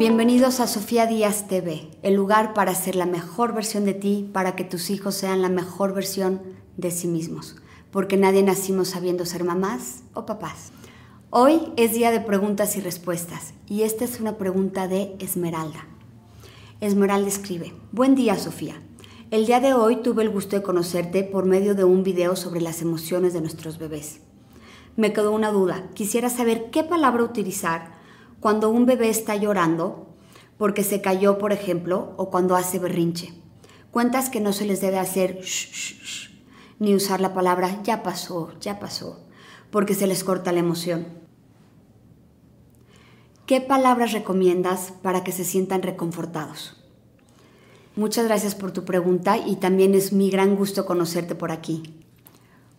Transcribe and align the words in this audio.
Bienvenidos 0.00 0.60
a 0.60 0.66
Sofía 0.66 1.04
Díaz 1.04 1.46
TV, 1.46 1.90
el 2.02 2.14
lugar 2.14 2.54
para 2.54 2.74
ser 2.74 2.96
la 2.96 3.04
mejor 3.04 3.52
versión 3.52 3.84
de 3.84 3.92
ti, 3.92 4.30
para 4.32 4.56
que 4.56 4.64
tus 4.64 4.88
hijos 4.88 5.14
sean 5.14 5.42
la 5.42 5.50
mejor 5.50 5.92
versión 5.92 6.40
de 6.78 6.90
sí 6.90 7.06
mismos, 7.06 7.56
porque 7.90 8.16
nadie 8.16 8.42
nacimos 8.42 8.88
sabiendo 8.88 9.26
ser 9.26 9.44
mamás 9.44 10.02
o 10.14 10.24
papás. 10.24 10.72
Hoy 11.28 11.74
es 11.76 11.92
día 11.92 12.10
de 12.12 12.20
preguntas 12.20 12.76
y 12.76 12.80
respuestas, 12.80 13.52
y 13.68 13.82
esta 13.82 14.06
es 14.06 14.20
una 14.20 14.38
pregunta 14.38 14.88
de 14.88 15.14
Esmeralda. 15.18 15.86
Esmeralda 16.80 17.28
escribe, 17.28 17.74
Buen 17.92 18.14
día 18.14 18.38
Sofía. 18.38 18.80
El 19.30 19.44
día 19.44 19.60
de 19.60 19.74
hoy 19.74 19.96
tuve 19.96 20.22
el 20.22 20.30
gusto 20.30 20.56
de 20.56 20.62
conocerte 20.62 21.24
por 21.24 21.44
medio 21.44 21.74
de 21.74 21.84
un 21.84 22.04
video 22.04 22.36
sobre 22.36 22.62
las 22.62 22.80
emociones 22.80 23.34
de 23.34 23.42
nuestros 23.42 23.76
bebés. 23.76 24.20
Me 24.96 25.12
quedó 25.12 25.30
una 25.32 25.50
duda, 25.50 25.90
quisiera 25.92 26.30
saber 26.30 26.70
qué 26.70 26.84
palabra 26.84 27.22
utilizar 27.22 27.99
cuando 28.40 28.70
un 28.70 28.86
bebé 28.86 29.10
está 29.10 29.36
llorando 29.36 30.06
porque 30.56 30.84
se 30.84 31.00
cayó, 31.00 31.38
por 31.38 31.52
ejemplo, 31.52 32.12
o 32.16 32.30
cuando 32.30 32.56
hace 32.56 32.78
berrinche. 32.78 33.32
Cuentas 33.90 34.28
que 34.28 34.40
no 34.40 34.52
se 34.52 34.66
les 34.66 34.80
debe 34.80 34.98
hacer 34.98 35.40
shh, 35.40 36.30
ni 36.78 36.94
usar 36.94 37.20
la 37.20 37.34
palabra 37.34 37.80
ya 37.82 38.02
pasó, 38.02 38.52
ya 38.60 38.78
pasó, 38.78 39.26
porque 39.70 39.94
se 39.94 40.06
les 40.06 40.22
corta 40.22 40.52
la 40.52 40.60
emoción. 40.60 41.06
¿Qué 43.46 43.60
palabras 43.60 44.12
recomiendas 44.12 44.92
para 45.02 45.24
que 45.24 45.32
se 45.32 45.44
sientan 45.44 45.82
reconfortados? 45.82 46.76
Muchas 47.96 48.26
gracias 48.26 48.54
por 48.54 48.70
tu 48.70 48.84
pregunta 48.84 49.38
y 49.38 49.56
también 49.56 49.94
es 49.94 50.12
mi 50.12 50.30
gran 50.30 50.56
gusto 50.56 50.86
conocerte 50.86 51.34
por 51.34 51.50
aquí. 51.50 52.04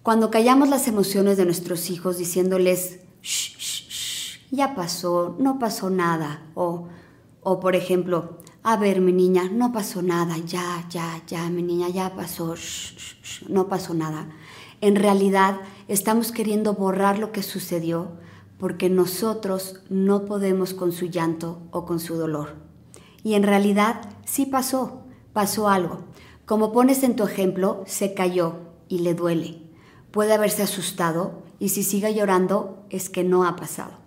Cuando 0.01 0.31
callamos 0.31 0.69
las 0.69 0.87
emociones 0.87 1.37
de 1.37 1.45
nuestros 1.45 1.89
hijos 1.89 2.17
diciéndoles 2.17 2.99
shh, 3.21 3.90
ya 4.51 4.75
pasó, 4.75 5.35
no 5.39 5.57
pasó 5.57 5.89
nada. 5.89 6.43
O, 6.53 6.87
o 7.41 7.59
por 7.59 7.75
ejemplo, 7.75 8.37
a 8.63 8.77
ver, 8.77 9.01
mi 9.01 9.13
niña, 9.13 9.49
no 9.51 9.71
pasó 9.71 10.03
nada, 10.03 10.37
ya, 10.37 10.85
ya, 10.89 11.23
ya, 11.25 11.49
mi 11.49 11.63
niña, 11.63 11.89
ya 11.89 12.15
pasó, 12.15 12.53
no 13.47 13.67
pasó 13.67 13.95
nada. 13.95 14.29
En 14.81 14.95
realidad 14.95 15.61
estamos 15.87 16.31
queriendo 16.31 16.73
borrar 16.73 17.17
lo 17.17 17.31
que 17.31 17.41
sucedió 17.41 18.19
porque 18.59 18.89
nosotros 18.89 19.79
no 19.89 20.25
podemos 20.25 20.75
con 20.75 20.91
su 20.91 21.07
llanto 21.07 21.59
o 21.71 21.85
con 21.85 21.99
su 21.99 22.15
dolor. 22.15 22.57
Y 23.23 23.33
en 23.33 23.43
realidad 23.43 24.01
sí 24.25 24.45
pasó, 24.45 25.01
pasó 25.33 25.67
algo. 25.67 26.01
Como 26.45 26.71
pones 26.71 27.01
en 27.03 27.15
tu 27.15 27.23
ejemplo, 27.23 27.83
se 27.87 28.13
cayó 28.13 28.57
y 28.87 28.99
le 28.99 29.15
duele. 29.15 29.61
Puede 30.11 30.33
haberse 30.33 30.61
asustado 30.61 31.41
y 31.57 31.69
si 31.69 31.81
sigue 31.81 32.13
llorando 32.13 32.85
es 32.89 33.09
que 33.09 33.23
no 33.23 33.45
ha 33.45 33.55
pasado. 33.55 34.00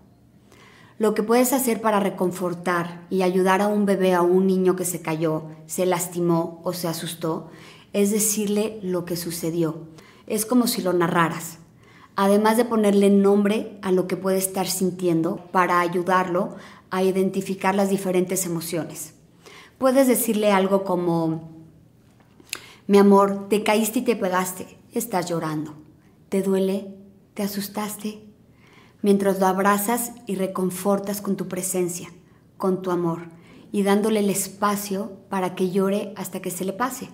Lo 0.97 1.15
que 1.15 1.25
puedes 1.25 1.53
hacer 1.53 1.81
para 1.81 1.99
reconfortar 1.99 3.05
y 3.11 3.23
ayudar 3.23 3.61
a 3.61 3.67
un 3.67 3.85
bebé, 3.85 4.15
a 4.15 4.23
un 4.23 4.47
niño 4.47 4.77
que 4.77 4.85
se 4.85 5.03
cayó, 5.03 5.45
se 5.67 5.87
lastimó 5.87 6.61
o 6.63 6.73
se 6.73 6.87
asustó, 6.87 7.51
es 7.93 8.13
decirle 8.13 8.79
lo 8.81 9.05
que 9.05 9.17
sucedió. 9.17 9.89
Es 10.29 10.47
como 10.47 10.69
si 10.69 10.83
lo 10.83 10.93
narraras. 10.93 11.59
Además 12.15 12.57
de 12.57 12.65
ponerle 12.65 13.11
nombre 13.11 13.77
a 13.83 13.91
lo 13.91 14.07
que 14.07 14.17
puede 14.17 14.39
estar 14.39 14.69
sintiendo 14.69 15.49
para 15.51 15.81
ayudarlo 15.81 16.55
a 16.91 17.03
identificar 17.03 17.75
las 17.75 17.91
diferentes 17.91 18.47
emociones. 18.47 19.15
Puedes 19.79 20.07
decirle 20.07 20.53
algo 20.53 20.85
como, 20.85 21.51
mi 22.87 22.99
amor, 22.99 23.49
te 23.49 23.65
caíste 23.65 23.99
y 23.99 24.03
te 24.03 24.15
pegaste, 24.15 24.79
estás 24.93 25.29
llorando. 25.29 25.75
¿Te 26.29 26.41
duele? 26.43 26.95
¿Te 27.35 27.43
asustaste? 27.43 28.34
Mientras 29.05 29.39
lo 29.39 29.47
abrazas 29.47 30.13
y 30.25 30.37
reconfortas 30.37 31.21
con 31.21 31.37
tu 31.37 31.47
presencia, 31.47 32.09
con 32.57 32.81
tu 32.81 32.91
amor, 32.91 33.29
y 33.71 33.83
dándole 33.83 34.21
el 34.21 34.31
espacio 34.31 35.13
para 35.29 35.55
que 35.55 35.71
llore 35.71 36.15
hasta 36.17 36.41
que 36.41 36.51
se 36.51 36.65
le 36.65 36.73
pase. 36.73 37.11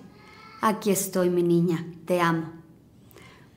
Aquí 0.63 0.93
estoy, 0.93 1.31
mi 1.31 1.43
niña, 1.43 1.85
te 2.05 2.21
amo. 2.21 2.53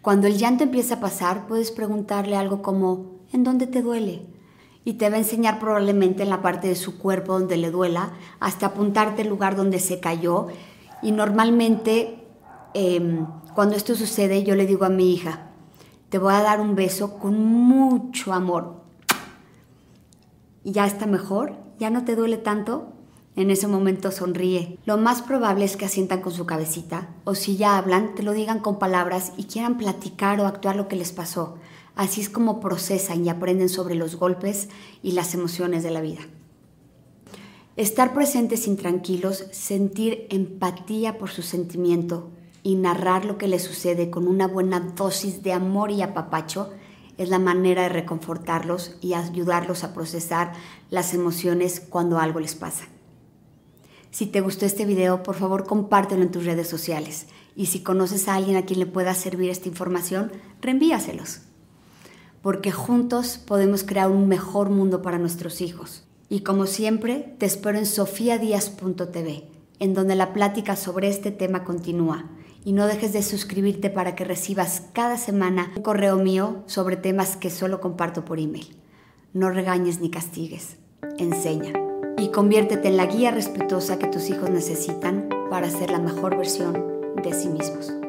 Cuando 0.02 0.26
el 0.26 0.40
llanto 0.40 0.64
empieza 0.64 0.96
a 0.96 1.00
pasar, 1.00 1.46
puedes 1.46 1.70
preguntarle 1.70 2.36
algo 2.36 2.64
como, 2.64 3.20
¿en 3.32 3.44
dónde 3.44 3.68
te 3.68 3.84
duele? 3.84 4.26
Y 4.84 4.94
te 4.94 5.12
va 5.12 5.18
a 5.18 5.20
enseñar 5.20 5.60
probablemente 5.60 6.24
en 6.24 6.30
la 6.30 6.42
parte 6.42 6.68
de 6.68 6.76
su 6.76 6.98
cuerpo 6.98 7.34
donde 7.38 7.58
le 7.58 7.70
duela, 7.70 8.14
hasta 8.40 8.66
apuntarte 8.66 9.22
el 9.22 9.30
lugar 9.30 9.56
donde 9.56 9.78
se 9.78 10.00
cayó. 10.00 10.48
Y 11.04 11.12
normalmente, 11.12 12.18
em, 12.74 13.28
cuando 13.54 13.76
esto 13.76 13.94
sucede, 13.94 14.44
yo 14.44 14.56
le 14.56 14.66
digo 14.66 14.86
a 14.86 14.90
mi 14.90 15.14
hija, 15.14 15.53
te 16.14 16.20
voy 16.20 16.36
a 16.36 16.44
dar 16.44 16.62
un 16.62 16.76
beso 16.76 17.18
con 17.18 17.44
mucho 17.44 18.34
amor. 18.34 18.84
Ya 20.64 20.86
está 20.86 21.08
mejor, 21.08 21.56
ya 21.80 21.90
no 21.90 22.06
te 22.06 22.16
duele 22.16 22.38
tanto. 22.38 22.94
En 23.36 23.50
ese 23.50 23.66
momento 23.66 24.12
sonríe. 24.12 24.78
Lo 24.86 24.98
más 24.98 25.24
probable 25.24 25.66
es 25.66 25.76
que 25.76 25.86
asientan 25.86 26.22
con 26.22 26.32
su 26.32 26.46
cabecita 26.46 27.10
o 27.24 27.34
si 27.34 27.58
ya 27.58 27.80
hablan, 27.80 28.14
te 28.14 28.22
lo 28.22 28.34
digan 28.34 28.60
con 28.60 28.78
palabras 28.78 29.34
y 29.38 29.46
quieran 29.46 29.80
platicar 29.80 30.40
o 30.40 30.46
actuar 30.46 30.76
lo 30.76 30.88
que 30.88 30.98
les 30.98 31.12
pasó. 31.12 31.58
Así 31.96 32.22
es 32.22 32.30
como 32.30 32.60
procesan 32.60 33.26
y 33.26 33.30
aprenden 33.30 33.68
sobre 33.68 33.96
los 33.96 34.16
golpes 34.16 34.70
y 35.02 35.14
las 35.14 35.34
emociones 35.34 35.82
de 35.82 35.90
la 35.90 36.02
vida. 36.02 36.22
Estar 37.76 38.14
presentes 38.14 38.68
intranquilos, 38.68 39.46
sentir 39.52 40.28
empatía 40.30 41.18
por 41.18 41.32
su 41.32 41.42
sentimiento, 41.42 42.30
y 42.64 42.76
narrar 42.76 43.26
lo 43.26 43.38
que 43.38 43.50
le 43.50 43.60
sucede 43.60 44.10
con 44.10 44.28
una 44.28 44.48
buena 44.48 44.80
dosis 44.80 45.44
de 45.44 45.52
amor 45.52 45.92
y 45.92 46.02
apapacho 46.02 46.72
es 47.18 47.30
la 47.30 47.38
manera 47.38 47.84
de 47.84 47.90
reconfortarlos 47.90 48.96
y 49.02 49.14
ayudarlos 49.14 49.84
a 49.84 49.94
procesar 49.94 50.54
las 50.90 51.14
emociones 51.14 51.80
cuando 51.82 52.18
algo 52.18 52.40
les 52.40 52.56
pasa. 52.56 52.86
Si 54.10 54.26
te 54.28 54.42
gustó 54.42 54.66
este 54.66 54.86
video, 54.86 55.24
por 55.24 55.36
favor 55.36 55.66
compártelo 55.66 56.24
en 56.24 56.32
tus 56.32 56.46
redes 56.46 56.68
sociales 56.68 57.28
y 57.56 57.68
si 57.68 57.82
conoces 57.82 58.28
a 58.28 58.36
alguien 58.36 58.56
a 58.56 58.66
quien 58.66 58.80
le 58.80 58.86
pueda 58.86 59.14
servir 59.14 59.50
esta 59.50 59.68
información, 59.68 60.32
reenvíaselos. 60.62 61.42
Porque 62.42 62.72
juntos 62.72 63.38
podemos 63.38 63.84
crear 63.84 64.10
un 64.10 64.28
mejor 64.28 64.70
mundo 64.70 65.02
para 65.02 65.18
nuestros 65.18 65.62
hijos. 65.62 66.04
Y 66.30 66.42
como 66.42 66.66
siempre, 66.66 67.36
te 67.38 67.46
espero 67.46 67.78
en 67.78 67.86
sofiadías.tv, 67.86 69.50
en 69.80 69.94
donde 69.94 70.16
la 70.16 70.34
plática 70.34 70.76
sobre 70.76 71.10
este 71.10 71.32
tema 71.32 71.64
continúa 71.64 72.26
y 72.66 72.74
no 72.74 72.88
dejes 72.88 73.14
de 73.14 73.24
suscribirte 73.24 73.90
para 73.90 74.16
que 74.16 74.26
recibas 74.26 74.84
cada 74.94 75.18
semana 75.18 75.72
un 75.76 75.84
correo 75.84 76.18
mío 76.18 76.64
sobre 76.66 76.98
temas 76.98 77.36
que 77.36 77.50
solo 77.50 77.82
comparto 77.82 78.26
por 78.26 78.40
email. 78.40 78.78
No 79.34 79.50
regañes 79.50 80.00
ni 80.00 80.10
castigues, 80.10 80.78
enseña 81.18 81.74
y 82.18 82.30
conviértete 82.30 82.88
en 82.88 82.98
la 82.98 83.08
guía 83.08 83.32
respetuosa 83.32 84.00
que 84.00 84.08
tus 84.08 84.30
hijos 84.30 84.50
necesitan 84.50 85.30
para 85.50 85.70
ser 85.70 85.92
la 85.92 86.00
mejor 86.00 86.38
versión 86.38 86.74
de 87.22 87.34
sí 87.34 87.50
mismos. 87.50 88.03